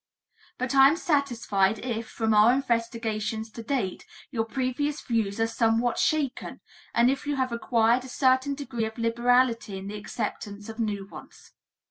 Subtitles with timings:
[0.57, 5.99] But I am satisfied if, from our investigations to date, your previous views are somewhat
[5.99, 6.59] shaken
[6.95, 11.05] and if you have acquired a certain degree of liberality in the acceptance of new
[11.05, 11.51] ones.